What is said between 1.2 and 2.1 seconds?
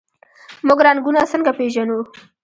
څنګه پیژنو؟